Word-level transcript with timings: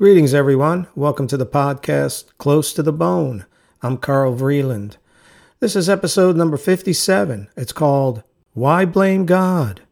Greetings, 0.00 0.32
everyone. 0.32 0.88
Welcome 0.94 1.26
to 1.26 1.36
the 1.36 1.44
podcast 1.44 2.24
Close 2.38 2.72
to 2.72 2.82
the 2.82 2.90
Bone. 2.90 3.44
I'm 3.82 3.98
Carl 3.98 4.34
Vreeland. 4.34 4.96
This 5.58 5.76
is 5.76 5.90
episode 5.90 6.36
number 6.36 6.56
57. 6.56 7.50
It's 7.54 7.72
called 7.72 8.22
Why 8.54 8.86
Blame 8.86 9.26
God? 9.26 9.82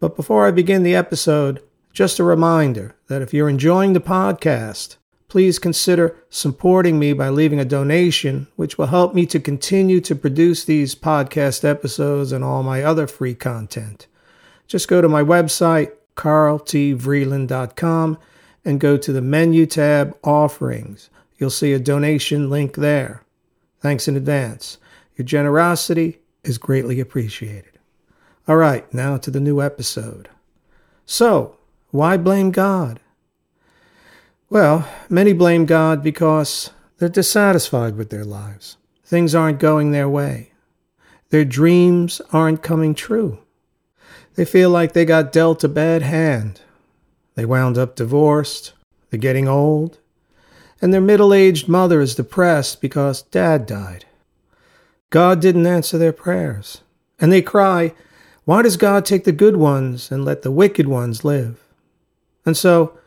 But 0.00 0.16
before 0.16 0.44
I 0.44 0.50
begin 0.50 0.82
the 0.82 0.96
episode, 0.96 1.62
just 1.92 2.18
a 2.18 2.24
reminder 2.24 2.96
that 3.06 3.22
if 3.22 3.32
you're 3.32 3.48
enjoying 3.48 3.92
the 3.92 4.00
podcast, 4.00 4.96
please 5.28 5.60
consider 5.60 6.16
supporting 6.28 6.98
me 6.98 7.12
by 7.12 7.28
leaving 7.28 7.60
a 7.60 7.64
donation, 7.64 8.48
which 8.56 8.76
will 8.76 8.86
help 8.86 9.14
me 9.14 9.24
to 9.26 9.38
continue 9.38 10.00
to 10.00 10.16
produce 10.16 10.64
these 10.64 10.96
podcast 10.96 11.64
episodes 11.64 12.32
and 12.32 12.42
all 12.42 12.64
my 12.64 12.82
other 12.82 13.06
free 13.06 13.36
content. 13.36 14.08
Just 14.66 14.88
go 14.88 15.00
to 15.00 15.08
my 15.08 15.22
website, 15.22 15.92
carltvreeland.com 16.16 18.18
and 18.66 18.80
go 18.80 18.96
to 18.96 19.12
the 19.12 19.22
menu 19.22 19.64
tab 19.64 20.18
Offerings. 20.24 21.08
You'll 21.38 21.50
see 21.50 21.72
a 21.72 21.78
donation 21.78 22.50
link 22.50 22.74
there. 22.74 23.22
Thanks 23.80 24.08
in 24.08 24.16
advance. 24.16 24.78
Your 25.16 25.24
generosity 25.24 26.18
is 26.42 26.58
greatly 26.58 26.98
appreciated. 26.98 27.78
All 28.48 28.56
right, 28.56 28.92
now 28.92 29.18
to 29.18 29.30
the 29.30 29.40
new 29.40 29.62
episode. 29.62 30.28
So, 31.06 31.56
why 31.92 32.16
blame 32.16 32.50
God? 32.50 32.98
Well, 34.50 34.88
many 35.08 35.32
blame 35.32 35.64
God 35.64 36.02
because 36.02 36.70
they're 36.98 37.08
dissatisfied 37.08 37.96
with 37.96 38.10
their 38.10 38.24
lives. 38.24 38.78
Things 39.04 39.34
aren't 39.34 39.60
going 39.60 39.92
their 39.92 40.08
way. 40.08 40.52
Their 41.30 41.44
dreams 41.44 42.20
aren't 42.32 42.62
coming 42.62 42.94
true. 42.94 43.38
They 44.34 44.44
feel 44.44 44.70
like 44.70 44.92
they 44.92 45.04
got 45.04 45.32
dealt 45.32 45.62
a 45.62 45.68
bad 45.68 46.02
hand 46.02 46.62
they 47.36 47.44
wound 47.44 47.78
up 47.78 47.94
divorced, 47.94 48.72
they're 49.10 49.20
getting 49.20 49.46
old, 49.46 49.98
and 50.82 50.92
their 50.92 51.00
middle 51.00 51.32
aged 51.32 51.68
mother 51.68 52.00
is 52.00 52.14
depressed 52.14 52.80
because 52.80 53.22
dad 53.22 53.66
died. 53.66 54.04
God 55.10 55.40
didn't 55.40 55.66
answer 55.66 55.96
their 55.96 56.12
prayers, 56.12 56.80
and 57.20 57.30
they 57.30 57.42
cry, 57.42 57.94
Why 58.44 58.62
does 58.62 58.76
God 58.76 59.04
take 59.04 59.24
the 59.24 59.32
good 59.32 59.56
ones 59.56 60.10
and 60.10 60.24
let 60.24 60.42
the 60.42 60.50
wicked 60.50 60.88
ones 60.88 61.24
live? 61.24 61.62
And 62.44 62.56
so 62.56 62.98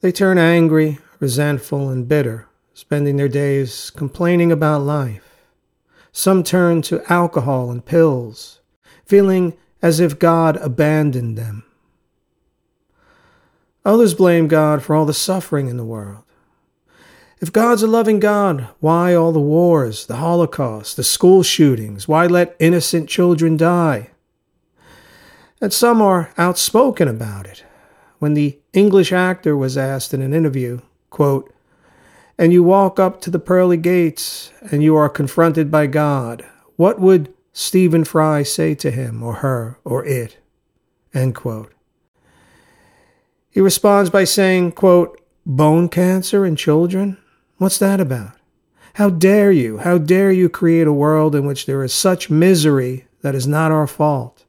they 0.00 0.12
turn 0.12 0.38
angry, 0.38 0.98
resentful, 1.20 1.88
and 1.88 2.08
bitter, 2.08 2.46
spending 2.74 3.16
their 3.16 3.28
days 3.28 3.90
complaining 3.90 4.50
about 4.50 4.82
life. 4.82 5.46
Some 6.12 6.42
turn 6.42 6.82
to 6.82 7.02
alcohol 7.12 7.70
and 7.70 7.84
pills, 7.84 8.60
feeling 9.04 9.56
as 9.80 9.98
if 9.98 10.18
God 10.18 10.56
abandoned 10.58 11.36
them. 11.36 11.64
Others 13.84 14.14
blame 14.14 14.48
God 14.48 14.82
for 14.82 14.94
all 14.94 15.04
the 15.04 15.14
suffering 15.14 15.68
in 15.68 15.76
the 15.76 15.84
world. 15.84 16.22
If 17.40 17.52
God's 17.52 17.82
a 17.82 17.88
loving 17.88 18.20
God, 18.20 18.68
why 18.78 19.14
all 19.14 19.32
the 19.32 19.40
wars, 19.40 20.06
the 20.06 20.16
Holocaust, 20.16 20.96
the 20.96 21.02
school 21.02 21.42
shootings? 21.42 22.06
Why 22.06 22.26
let 22.26 22.54
innocent 22.60 23.08
children 23.08 23.56
die? 23.56 24.10
And 25.60 25.72
some 25.72 26.00
are 26.00 26.32
outspoken 26.38 27.08
about 27.08 27.46
it. 27.46 27.64
When 28.20 28.34
the 28.34 28.60
English 28.72 29.10
actor 29.10 29.56
was 29.56 29.76
asked 29.76 30.14
in 30.14 30.22
an 30.22 30.32
interview, 30.32 30.80
quote, 31.10 31.52
and 32.38 32.52
you 32.52 32.62
walk 32.62 33.00
up 33.00 33.20
to 33.22 33.30
the 33.30 33.40
pearly 33.40 33.76
gates 33.76 34.52
and 34.70 34.82
you 34.82 34.94
are 34.94 35.08
confronted 35.08 35.68
by 35.68 35.88
God, 35.88 36.44
what 36.76 37.00
would 37.00 37.34
Stephen 37.52 38.04
Fry 38.04 38.44
say 38.44 38.76
to 38.76 38.92
him 38.92 39.22
or 39.22 39.34
her 39.34 39.78
or 39.84 40.04
it? 40.04 40.38
End 41.12 41.34
quote. 41.34 41.72
He 43.52 43.60
responds 43.60 44.08
by 44.10 44.24
saying, 44.24 44.72
quote, 44.72 45.20
Bone 45.44 45.88
cancer 45.88 46.46
in 46.46 46.56
children? 46.56 47.18
What's 47.58 47.78
that 47.78 48.00
about? 48.00 48.32
How 48.94 49.10
dare 49.10 49.52
you? 49.52 49.78
How 49.78 49.98
dare 49.98 50.32
you 50.32 50.48
create 50.48 50.86
a 50.86 50.92
world 50.92 51.34
in 51.34 51.44
which 51.44 51.66
there 51.66 51.84
is 51.84 51.92
such 51.92 52.30
misery 52.30 53.06
that 53.20 53.34
is 53.34 53.46
not 53.46 53.70
our 53.70 53.86
fault? 53.86 54.46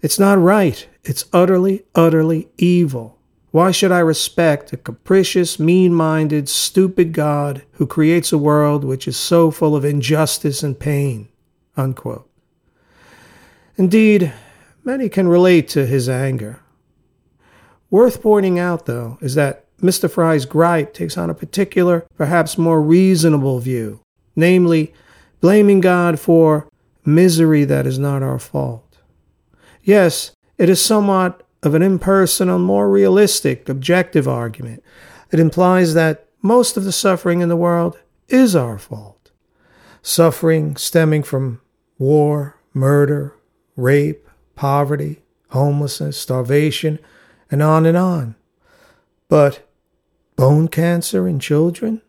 It's 0.00 0.18
not 0.18 0.38
right. 0.38 0.88
It's 1.04 1.26
utterly, 1.32 1.84
utterly 1.94 2.48
evil. 2.56 3.18
Why 3.50 3.70
should 3.70 3.92
I 3.92 3.98
respect 3.98 4.72
a 4.72 4.78
capricious, 4.78 5.58
mean 5.58 5.92
minded, 5.92 6.48
stupid 6.48 7.12
God 7.12 7.62
who 7.72 7.86
creates 7.86 8.32
a 8.32 8.38
world 8.38 8.82
which 8.82 9.06
is 9.06 9.18
so 9.18 9.50
full 9.50 9.76
of 9.76 9.84
injustice 9.84 10.62
and 10.62 10.78
pain? 10.78 11.28
Unquote. 11.76 12.28
Indeed, 13.76 14.32
many 14.84 15.10
can 15.10 15.28
relate 15.28 15.68
to 15.68 15.84
his 15.84 16.08
anger. 16.08 16.61
Worth 17.92 18.22
pointing 18.22 18.58
out, 18.58 18.86
though, 18.86 19.18
is 19.20 19.34
that 19.34 19.66
Mr. 19.78 20.10
Fry's 20.10 20.46
gripe 20.46 20.94
takes 20.94 21.18
on 21.18 21.28
a 21.28 21.34
particular, 21.34 22.06
perhaps 22.16 22.56
more 22.56 22.80
reasonable 22.80 23.58
view, 23.58 24.00
namely, 24.34 24.94
blaming 25.42 25.82
God 25.82 26.18
for 26.18 26.66
misery 27.04 27.64
that 27.66 27.86
is 27.86 27.98
not 27.98 28.22
our 28.22 28.38
fault. 28.38 28.96
Yes, 29.82 30.34
it 30.56 30.70
is 30.70 30.82
somewhat 30.82 31.46
of 31.62 31.74
an 31.74 31.82
impersonal, 31.82 32.58
more 32.58 32.88
realistic, 32.88 33.68
objective 33.68 34.26
argument. 34.26 34.82
It 35.30 35.38
implies 35.38 35.92
that 35.92 36.26
most 36.40 36.78
of 36.78 36.84
the 36.84 36.92
suffering 36.92 37.42
in 37.42 37.50
the 37.50 37.56
world 37.56 37.98
is 38.26 38.56
our 38.56 38.78
fault. 38.78 39.30
Suffering 40.00 40.76
stemming 40.76 41.24
from 41.24 41.60
war, 41.98 42.56
murder, 42.72 43.36
rape, 43.76 44.26
poverty, 44.54 45.20
homelessness, 45.50 46.16
starvation, 46.16 46.98
and 47.52 47.62
on 47.62 47.86
and 47.86 47.96
on. 47.96 48.34
But 49.28 49.68
bone 50.34 50.66
cancer 50.66 51.28
in 51.28 51.38
children? 51.38 52.02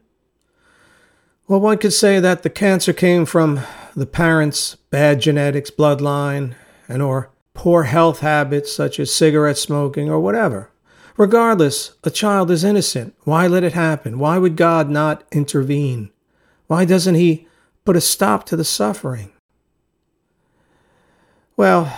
Well, 1.47 1.59
one 1.59 1.77
could 1.77 1.93
say 1.93 2.19
that 2.19 2.41
the 2.41 2.49
cancer 2.49 2.93
came 2.93 3.25
from 3.25 3.59
the 3.95 4.05
parents' 4.05 4.75
bad 4.89 5.19
genetics, 5.19 5.69
bloodline, 5.69 6.55
and 6.87 7.01
or 7.01 7.29
poor 7.53 7.83
health 7.83 8.21
habits 8.21 8.71
such 8.71 8.99
as 8.99 9.13
cigarette 9.13 9.57
smoking 9.57 10.09
or 10.09 10.19
whatever. 10.19 10.71
Regardless, 11.17 11.91
a 12.03 12.09
child 12.09 12.49
is 12.49 12.63
innocent. 12.63 13.13
Why 13.23 13.45
let 13.45 13.63
it 13.63 13.73
happen? 13.73 14.17
Why 14.17 14.37
would 14.37 14.55
God 14.55 14.89
not 14.89 15.23
intervene? 15.31 16.11
Why 16.67 16.85
doesn't 16.85 17.15
He 17.15 17.47
put 17.85 17.95
a 17.95 18.01
stop 18.01 18.45
to 18.47 18.55
the 18.55 18.63
suffering? 18.63 19.31
Well, 21.55 21.93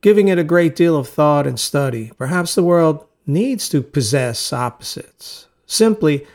giving 0.00 0.28
it 0.28 0.38
a 0.38 0.44
great 0.44 0.76
deal 0.76 0.96
of 0.96 1.08
thought 1.08 1.46
and 1.46 1.58
study, 1.58 2.12
perhaps 2.18 2.54
the 2.54 2.62
world 2.62 3.06
needs 3.26 3.68
to 3.68 3.82
possess 3.82 4.52
opposites. 4.52 5.46
Simply, 5.66 6.26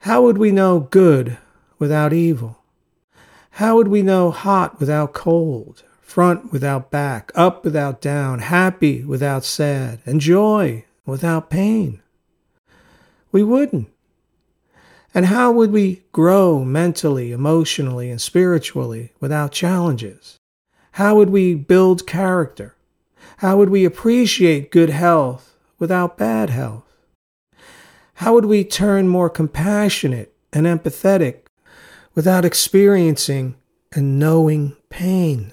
how 0.00 0.22
would 0.22 0.38
we 0.38 0.50
know 0.50 0.80
good 0.80 1.36
without 1.78 2.12
evil? 2.12 2.58
How 3.56 3.76
would 3.76 3.88
we 3.88 4.02
know 4.02 4.30
hot 4.30 4.80
without 4.80 5.12
cold, 5.12 5.82
front 6.00 6.52
without 6.52 6.90
back, 6.90 7.30
up 7.34 7.64
without 7.64 8.00
down, 8.00 8.38
happy 8.38 9.04
without 9.04 9.44
sad, 9.44 10.00
and 10.06 10.20
joy 10.20 10.84
without 11.04 11.50
pain? 11.50 12.00
We 13.30 13.42
wouldn't. 13.42 13.88
And 15.14 15.26
how 15.26 15.52
would 15.52 15.70
we 15.70 16.02
grow 16.12 16.64
mentally, 16.64 17.32
emotionally, 17.32 18.10
and 18.10 18.20
spiritually 18.20 19.12
without 19.20 19.52
challenges? 19.52 20.38
How 20.92 21.16
would 21.16 21.30
we 21.30 21.54
build 21.54 22.06
character? 22.06 22.74
How 23.38 23.56
would 23.56 23.70
we 23.70 23.84
appreciate 23.84 24.70
good 24.70 24.90
health 24.90 25.56
without 25.78 26.16
bad 26.16 26.50
health? 26.50 26.84
How 28.14 28.34
would 28.34 28.44
we 28.44 28.64
turn 28.64 29.08
more 29.08 29.28
compassionate 29.28 30.34
and 30.52 30.66
empathetic 30.66 31.46
without 32.14 32.44
experiencing 32.44 33.56
and 33.92 34.18
knowing 34.18 34.76
pain? 34.90 35.52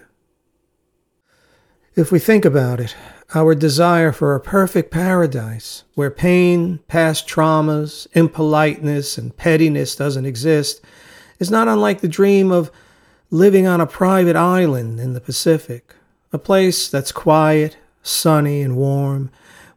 If 1.96 2.12
we 2.12 2.20
think 2.20 2.46
about 2.46 2.80
it, 2.80 2.96
our 3.34 3.54
desire 3.54 4.12
for 4.12 4.36
a 4.36 4.40
perfect 4.40 4.92
paradise 4.92 5.84
where 5.96 6.12
pain, 6.12 6.80
past 6.88 7.28
traumas, 7.28 8.08
impoliteness, 8.14 9.18
and 9.18 9.36
pettiness 9.36 9.96
doesn't 9.96 10.26
exist 10.26 10.82
is 11.40 11.52
not 11.52 11.68
unlike 11.68 12.02
the 12.02 12.08
dream 12.08 12.52
of 12.52 12.72
living 13.32 13.68
on 13.68 13.82
a 13.82 13.88
private 13.88 14.36
island 14.36 15.00
in 15.00 15.14
the 15.14 15.22
Pacific 15.22 15.96
a 16.32 16.38
place 16.38 16.88
that's 16.88 17.12
quiet, 17.12 17.78
sunny, 18.04 18.62
and 18.62 18.76
warm, 18.76 19.32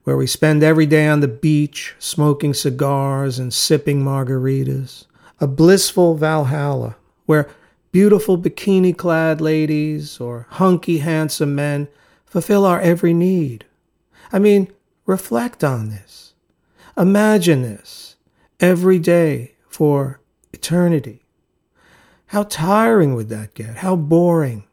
where 0.05 0.17
we 0.17 0.27
spend 0.27 0.63
every 0.63 0.87
day 0.87 1.07
on 1.07 1.21
the 1.21 1.29
beach 1.29 1.95
smoking 1.99 2.55
cigars 2.55 3.39
and 3.39 3.55
sipping 3.55 4.03
margaritas. 4.03 5.07
A 5.41 5.47
blissful 5.47 6.15
Valhalla, 6.17 6.97
where 7.27 7.49
beautiful 7.93 8.39
bikini 8.39 8.97
clad 8.97 9.41
ladies 9.41 10.21
or 10.21 10.47
hunky 10.51 10.99
handsome 10.99 11.55
men 11.55 11.89
fulfill 12.27 12.65
our 12.65 12.81
every 12.81 13.15
need. 13.15 13.65
I 14.33 14.39
mean, 14.39 14.73
reflect 15.07 15.63
on 15.63 15.91
this. 15.91 16.33
Imagine 16.97 17.63
this 17.63 18.17
every 18.61 18.99
day 18.99 19.55
for 19.69 20.21
eternity. 20.53 21.23
How 22.27 22.45
tiring 22.45 23.15
would 23.15 23.29
that 23.29 23.55
get? 23.55 23.77
How 23.79 23.97
boring 23.97 24.65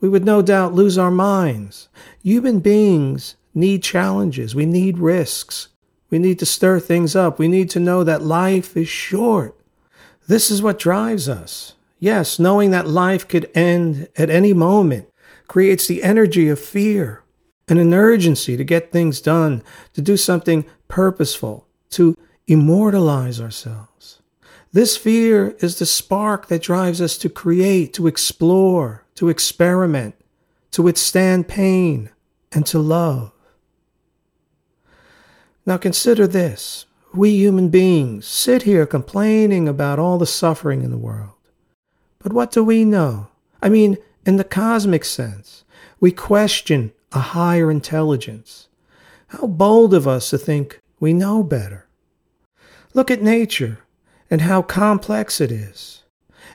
we 0.00 0.08
would 0.08 0.24
no 0.24 0.42
doubt 0.42 0.74
lose 0.74 0.98
our 0.98 1.10
minds. 1.10 1.88
Human 2.22 2.60
beings 2.60 3.36
need 3.54 3.82
challenges, 3.82 4.54
we 4.54 4.66
need 4.66 4.98
risks. 4.98 5.68
We 6.10 6.18
need 6.18 6.40
to 6.40 6.46
stir 6.46 6.80
things 6.80 7.14
up. 7.14 7.38
We 7.38 7.48
need 7.48 7.70
to 7.70 7.80
know 7.80 8.04
that 8.04 8.22
life 8.22 8.76
is 8.76 8.88
short. 8.88 9.56
This 10.26 10.50
is 10.50 10.60
what 10.60 10.78
drives 10.78 11.28
us. 11.28 11.74
Yes, 11.98 12.38
knowing 12.38 12.72
that 12.72 12.88
life 12.88 13.28
could 13.28 13.50
end 13.54 14.08
at 14.16 14.30
any 14.30 14.52
moment 14.52 15.08
creates 15.46 15.86
the 15.86 16.02
energy 16.02 16.48
of 16.48 16.58
fear 16.58 17.22
and 17.68 17.78
an 17.78 17.94
urgency 17.94 18.56
to 18.56 18.64
get 18.64 18.90
things 18.90 19.20
done, 19.20 19.62
to 19.92 20.02
do 20.02 20.16
something 20.16 20.64
purposeful, 20.88 21.66
to 21.90 22.16
immortalize 22.46 23.40
ourselves. 23.40 23.89
This 24.72 24.96
fear 24.96 25.56
is 25.58 25.78
the 25.78 25.86
spark 25.86 26.46
that 26.46 26.62
drives 26.62 27.00
us 27.00 27.18
to 27.18 27.28
create, 27.28 27.92
to 27.94 28.06
explore, 28.06 29.04
to 29.16 29.28
experiment, 29.28 30.14
to 30.70 30.82
withstand 30.82 31.48
pain, 31.48 32.10
and 32.52 32.64
to 32.66 32.78
love. 32.78 33.32
Now 35.66 35.76
consider 35.76 36.28
this. 36.28 36.86
We 37.12 37.30
human 37.30 37.68
beings 37.68 38.26
sit 38.26 38.62
here 38.62 38.86
complaining 38.86 39.66
about 39.68 39.98
all 39.98 40.18
the 40.18 40.26
suffering 40.26 40.82
in 40.82 40.92
the 40.92 40.96
world. 40.96 41.34
But 42.20 42.32
what 42.32 42.52
do 42.52 42.62
we 42.62 42.84
know? 42.84 43.28
I 43.60 43.68
mean, 43.68 43.98
in 44.24 44.36
the 44.36 44.44
cosmic 44.44 45.04
sense, 45.04 45.64
we 45.98 46.12
question 46.12 46.92
a 47.10 47.18
higher 47.18 47.72
intelligence. 47.72 48.68
How 49.28 49.48
bold 49.48 49.94
of 49.94 50.06
us 50.06 50.30
to 50.30 50.38
think 50.38 50.80
we 51.00 51.12
know 51.12 51.42
better. 51.42 51.88
Look 52.94 53.10
at 53.10 53.22
nature 53.22 53.78
and 54.30 54.42
how 54.42 54.62
complex 54.62 55.40
it 55.40 55.50
is. 55.50 56.04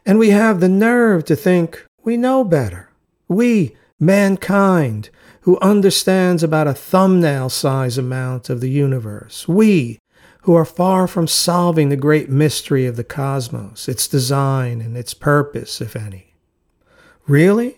And 0.06 0.18
we 0.18 0.30
have 0.30 0.60
the 0.60 0.70
nerve 0.70 1.26
to 1.26 1.36
think 1.36 1.86
we 2.04 2.16
know 2.16 2.44
better. 2.44 2.90
We, 3.28 3.76
mankind, 4.00 5.10
who 5.42 5.60
understands 5.60 6.44
about 6.44 6.68
a 6.68 6.74
thumbnail 6.74 7.50
size 7.50 7.98
amount 7.98 8.50
of 8.50 8.62
the 8.62 8.70
universe. 8.70 9.48
We, 9.48 10.00
who 10.42 10.54
are 10.54 10.66
far 10.66 11.08
from 11.08 11.28
solving 11.28 11.90
the 11.90 11.96
great 11.96 12.30
mystery 12.30 12.86
of 12.86 12.96
the 12.96 13.04
cosmos, 13.04 13.90
its 13.90 14.08
design 14.08 14.80
and 14.80 14.96
its 14.96 15.16
purpose, 15.16 15.82
if 15.82 15.96
any. 15.96 16.36
Really? 17.28 17.78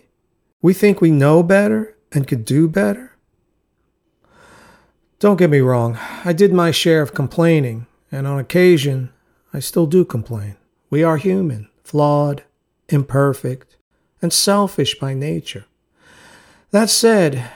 We 0.60 0.74
think 0.74 1.00
we 1.00 1.10
know 1.10 1.42
better 1.42 1.96
and 2.12 2.28
could 2.28 2.44
do 2.44 2.68
better? 2.68 3.12
Don't 5.18 5.38
get 5.38 5.50
me 5.50 5.60
wrong, 5.60 5.98
I 6.24 6.32
did 6.32 6.52
my 6.52 6.70
share 6.70 7.00
of 7.00 7.14
complaining, 7.14 7.86
and 8.12 8.26
on 8.26 8.38
occasion, 8.38 9.12
I 9.52 9.60
still 9.60 9.86
do 9.86 10.04
complain. 10.04 10.56
We 10.90 11.02
are 11.02 11.16
human, 11.16 11.68
flawed, 11.82 12.44
imperfect, 12.88 13.76
and 14.20 14.32
selfish 14.32 14.98
by 14.98 15.14
nature. 15.14 15.64
That 16.70 16.90
said, 16.90 17.50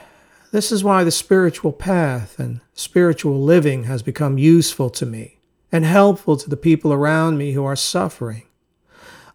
this 0.51 0.71
is 0.71 0.83
why 0.83 1.03
the 1.03 1.11
spiritual 1.11 1.71
path 1.71 2.39
and 2.39 2.61
spiritual 2.73 3.41
living 3.41 3.83
has 3.85 4.01
become 4.03 4.37
useful 4.37 4.89
to 4.91 5.05
me 5.05 5.39
and 5.71 5.85
helpful 5.85 6.37
to 6.37 6.49
the 6.49 6.57
people 6.57 6.93
around 6.93 7.37
me 7.37 7.53
who 7.53 7.65
are 7.65 7.75
suffering. 7.75 8.43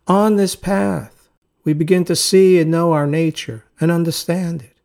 On 0.06 0.36
this 0.36 0.56
path, 0.56 1.28
we 1.64 1.72
begin 1.72 2.04
to 2.06 2.16
see 2.16 2.58
and 2.60 2.70
know 2.70 2.92
our 2.92 3.06
nature 3.06 3.64
and 3.80 3.90
understand 3.90 4.62
it. 4.62 4.76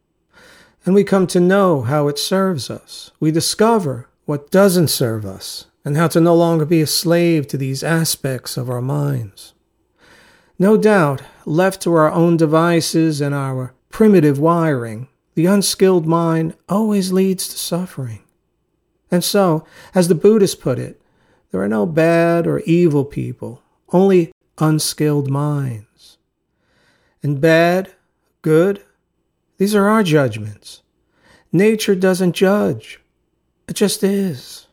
And 0.86 0.94
we 0.94 1.04
come 1.04 1.28
to 1.28 1.40
know 1.40 1.84
how 1.84 2.08
it 2.08 2.20
serves 2.20 2.70
us. 2.70 3.12
We 3.20 3.32
discover 3.32 4.10
what 4.26 4.52
doesn't 4.52 4.90
serve 4.90 5.26
us 5.26 5.68
and 5.86 5.98
how 5.98 6.08
to 6.08 6.22
no 6.22 6.36
longer 6.36 6.66
be 6.66 6.82
a 6.82 6.88
slave 6.88 7.48
to 7.48 7.58
these 7.58 7.84
aspects 7.84 8.58
of 8.58 8.70
our 8.70 8.82
minds. 8.82 9.54
No 10.58 10.78
doubt, 10.78 11.22
left 11.46 11.82
to 11.82 11.94
our 11.94 12.12
own 12.12 12.38
devices 12.38 13.20
and 13.20 13.34
our 13.36 13.74
primitive 13.90 14.40
wiring, 14.40 15.08
the 15.36 15.46
unskilled 15.46 16.06
mind 16.06 16.56
always 16.70 17.12
leads 17.12 17.48
to 17.50 17.58
suffering. 17.58 18.24
And 19.12 19.24
so, 19.24 19.66
as 19.94 20.08
the 20.08 20.16
Buddhists 20.16 20.56
put 20.56 20.80
it, 20.80 21.02
there 21.52 21.62
are 21.62 21.68
no 21.68 21.86
bad 21.86 22.48
or 22.48 22.62
evil 22.62 23.06
people, 23.06 23.62
only 23.92 24.32
unskilled 24.58 25.30
minds. 25.30 26.18
And 27.22 27.40
bad, 27.40 27.92
good, 28.42 28.84
these 29.58 29.76
are 29.76 29.88
our 29.88 30.04
judgments. 30.04 30.82
Nature 31.52 31.96
doesn't 31.96 32.34
judge, 32.34 33.00
it 33.68 33.74
just 33.74 34.04
is. 34.04 34.68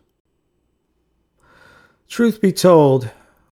Truth 2.10 2.40
be 2.40 2.50
told, 2.50 3.08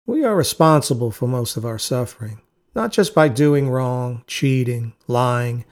we 0.05 0.23
are 0.23 0.33
responsible 0.33 1.11
for 1.11 1.27
most 1.27 1.57
of 1.57 1.65
our 1.65 1.77
suffering, 1.77 2.39
not 2.73 2.93
just 2.93 3.13
by 3.13 3.27
doing 3.27 3.69
wrong, 3.69 4.23
cheating, 4.27 4.93
lying, 5.07 5.65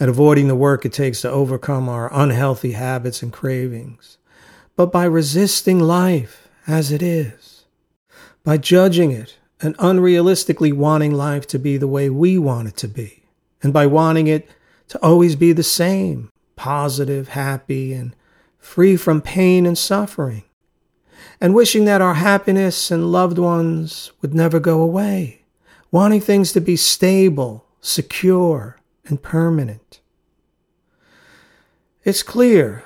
and 0.00 0.10
avoiding 0.10 0.48
the 0.48 0.56
work 0.56 0.84
it 0.84 0.92
takes 0.92 1.20
to 1.20 1.30
overcome 1.30 1.88
our 1.88 2.12
unhealthy 2.12 2.72
habits 2.72 3.22
and 3.22 3.32
cravings, 3.32 4.18
but 4.74 4.90
by 4.90 5.04
resisting 5.04 5.78
life 5.78 6.48
as 6.66 6.90
it 6.90 7.00
is, 7.00 7.64
by 8.42 8.56
judging 8.56 9.12
it 9.12 9.36
and 9.60 9.78
unrealistically 9.78 10.72
wanting 10.72 11.14
life 11.14 11.46
to 11.46 11.60
be 11.60 11.76
the 11.76 11.86
way 11.86 12.10
we 12.10 12.38
want 12.38 12.66
it 12.66 12.76
to 12.76 12.88
be, 12.88 13.22
and 13.62 13.72
by 13.72 13.86
wanting 13.86 14.26
it 14.26 14.50
to 14.88 14.98
always 14.98 15.36
be 15.36 15.52
the 15.52 15.62
same, 15.62 16.28
positive, 16.56 17.28
happy, 17.28 17.92
and 17.92 18.16
free 18.58 18.96
from 18.96 19.22
pain 19.22 19.64
and 19.64 19.78
suffering, 19.78 20.42
and 21.40 21.54
wishing 21.54 21.84
that 21.84 22.00
our 22.00 22.14
happiness 22.14 22.90
and 22.90 23.12
loved 23.12 23.38
ones 23.38 24.12
would 24.20 24.34
never 24.34 24.60
go 24.60 24.80
away, 24.80 25.42
wanting 25.90 26.20
things 26.20 26.52
to 26.52 26.60
be 26.60 26.76
stable, 26.76 27.64
secure, 27.80 28.76
and 29.06 29.22
permanent. 29.22 30.00
It's 32.04 32.22
clear 32.22 32.84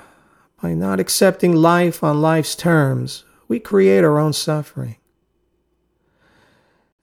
by 0.61 0.73
not 0.73 0.99
accepting 0.99 1.55
life 1.55 2.03
on 2.03 2.21
life's 2.21 2.55
terms, 2.55 3.23
we 3.47 3.59
create 3.59 4.03
our 4.03 4.19
own 4.19 4.33
suffering. 4.33 4.97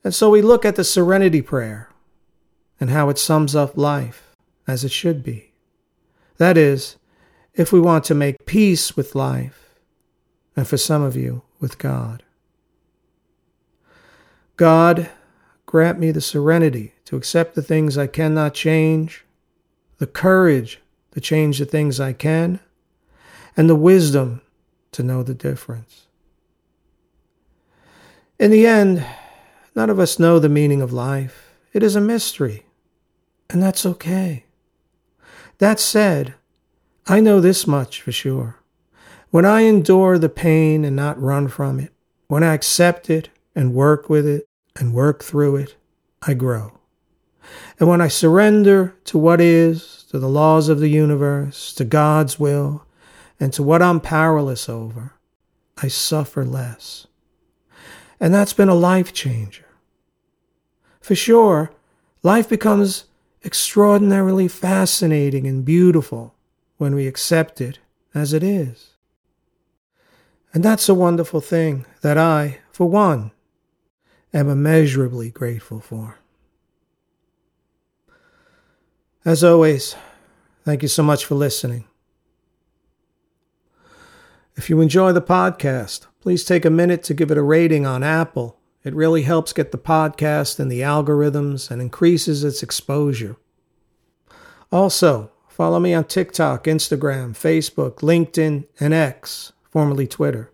And 0.05 0.15
so 0.15 0.31
we 0.31 0.41
look 0.41 0.65
at 0.65 0.77
the 0.77 0.85
serenity 0.85 1.43
prayer 1.43 1.91
and 2.81 2.91
how 2.91 3.09
it 3.09 3.19
sums 3.19 3.57
up 3.57 3.77
life 3.77 4.37
as 4.67 4.85
it 4.85 4.93
should 4.93 5.23
be. 5.25 5.53
That 6.37 6.57
is, 6.57 6.97
if 7.55 7.73
we 7.73 7.81
want 7.81 8.05
to 8.05 8.15
make 8.15 8.47
peace 8.47 8.97
with 8.97 9.17
life, 9.17 9.68
and 10.59 10.67
for 10.67 10.77
some 10.77 11.03
of 11.03 11.15
you, 11.15 11.43
with 11.61 11.79
God. 11.79 12.25
God, 14.57 15.09
grant 15.67 16.01
me 16.01 16.11
the 16.11 16.21
serenity 16.21 16.95
to 17.05 17.17
accept 17.17 17.55
the 17.55 17.63
things 17.63 17.97
I 17.97 18.09
cannot 18.09 18.55
change, 18.55 19.25
the 19.99 20.07
courage 20.09 20.81
to 21.13 21.21
change 21.21 21.61
the 21.61 21.65
things 21.65 22.01
I 22.01 22.13
can, 22.13 22.59
and 23.57 23.71
the 23.71 23.77
wisdom 23.77 24.41
to 24.91 25.05
know 25.05 25.23
the 25.23 25.33
difference. 25.33 26.09
In 28.41 28.51
the 28.51 28.67
end, 28.67 29.07
none 29.77 29.91
of 29.91 30.01
us 30.01 30.19
know 30.19 30.41
the 30.41 30.49
meaning 30.49 30.83
of 30.83 30.93
life. 30.93 31.55
It 31.73 31.85
is 31.85 31.95
a 31.95 32.01
mystery, 32.01 32.67
and 33.49 33.63
that's 33.63 33.87
okay. 33.87 34.45
That 35.59 35.79
said, 35.79 36.35
I 37.07 37.21
know 37.21 37.41
this 37.41 37.65
much 37.65 38.03
for 38.03 38.11
sure. 38.11 38.58
When 39.31 39.45
I 39.45 39.63
endure 39.63 40.19
the 40.19 40.31
pain 40.31 40.85
and 40.85 40.97
not 40.97 41.21
run 41.21 41.49
from 41.49 41.81
it, 41.81 41.93
when 42.29 42.43
I 42.43 42.55
accept 42.55 43.11
it 43.11 43.29
and 43.55 43.75
work 43.75 44.09
with 44.09 44.27
it 44.27 44.49
and 44.77 44.95
work 44.95 45.23
through 45.23 45.57
it, 45.57 45.77
I 46.23 46.33
grow. 46.33 46.79
And 47.79 47.89
when 47.89 48.01
I 48.01 48.09
surrender 48.09 48.97
to 49.05 49.19
what 49.19 49.41
is, 49.41 50.05
to 50.11 50.19
the 50.19 50.29
laws 50.29 50.71
of 50.71 50.81
the 50.81 50.89
universe, 50.89 51.75
to 51.75 51.85
God's 51.85 52.41
will, 52.41 52.87
and 53.39 53.53
to 53.53 53.63
what 53.63 53.83
I'm 53.83 54.01
powerless 54.01 54.67
over, 54.69 55.13
I 55.77 55.89
suffer 55.89 56.45
less. 56.45 57.07
And 58.19 58.33
that's 58.33 58.55
been 58.55 58.71
a 58.71 58.75
life 58.75 59.13
changer. 59.13 59.67
For 61.01 61.15
sure, 61.15 61.71
life 62.23 62.49
becomes 62.49 63.05
extraordinarily 63.45 64.49
fascinating 64.49 65.47
and 65.47 65.65
beautiful 65.65 66.35
when 66.79 66.95
we 66.95 67.07
accept 67.07 67.61
it 67.61 67.79
as 68.15 68.33
it 68.33 68.43
is. 68.43 68.98
And 70.55 70.63
that's 70.63 70.89
a 70.89 70.95
wonderful 70.95 71.41
thing 71.41 71.85
that 72.01 72.17
I, 72.17 72.59
for 72.73 72.89
one, 72.89 73.33
am 74.33 74.49
immeasurably 74.49 75.31
grateful 75.31 75.81
for. 75.81 76.19
As 79.25 79.45
always, 79.45 79.95
thank 80.65 80.83
you 80.83 80.89
so 80.89 81.03
much 81.03 81.25
for 81.25 81.35
listening. 81.35 81.85
If 84.57 84.71
you 84.71 84.81
enjoy 84.81 85.13
the 85.13 85.23
podcast, 85.23 86.07
please 86.21 86.45
take 86.45 86.65
a 86.65 86.71
minute 86.71 87.03
to 87.05 87.15
give 87.15 87.31
it 87.31 87.39
a 87.39 87.43
rating 87.43 87.87
on 87.87 88.03
Apple. 88.03 88.59
It 88.85 88.95
really 88.95 89.23
helps 89.23 89.53
get 89.53 89.71
the 89.71 89.79
podcast 89.79 90.59
in 90.59 90.69
the 90.69 90.81
algorithms 90.81 91.71
and 91.71 91.83
increases 91.83 92.43
its 92.43 92.63
exposure. 92.63 93.37
Also, 94.73 95.31
follow 95.49 95.79
me 95.79 95.95
on 95.95 96.05
TikTok, 96.05 96.65
Instagram, 96.65 97.33
Facebook, 97.33 97.97
LinkedIn, 97.97 98.67
and 98.81 98.95
X, 98.95 99.53
formerly 99.71 100.07
Twitter. 100.07 100.51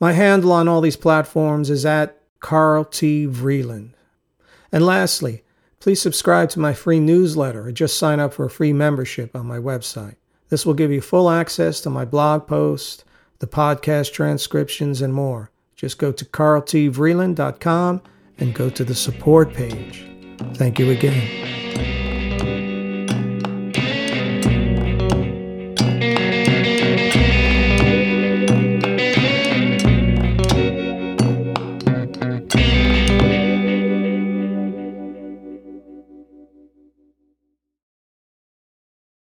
My 0.00 0.12
handle 0.12 0.52
on 0.52 0.68
all 0.68 0.80
these 0.80 0.96
platforms 0.96 1.70
is 1.70 1.84
at 1.84 2.20
Carl 2.40 2.84
T. 2.84 3.26
Vreeland. 3.26 3.90
And 4.70 4.84
lastly, 4.84 5.42
Please 5.80 6.02
subscribe 6.02 6.50
to 6.50 6.60
my 6.60 6.74
free 6.74 6.98
newsletter 6.98 7.68
or 7.68 7.72
just 7.72 7.98
sign 7.98 8.18
up 8.18 8.34
for 8.34 8.44
a 8.44 8.50
free 8.50 8.72
membership 8.72 9.36
on 9.36 9.46
my 9.46 9.58
website. 9.58 10.16
This 10.48 10.66
will 10.66 10.74
give 10.74 10.90
you 10.90 11.00
full 11.00 11.30
access 11.30 11.80
to 11.82 11.90
my 11.90 12.04
blog 12.04 12.46
posts, 12.46 13.04
the 13.38 13.46
podcast 13.46 14.12
transcriptions, 14.12 15.00
and 15.00 15.14
more. 15.14 15.50
Just 15.76 15.98
go 15.98 16.10
to 16.10 16.24
carltvreeland.com 16.24 18.02
and 18.38 18.54
go 18.54 18.70
to 18.70 18.84
the 18.84 18.94
support 18.94 19.54
page. 19.54 20.08
Thank 20.54 20.78
you 20.78 20.90
again. 20.90 21.67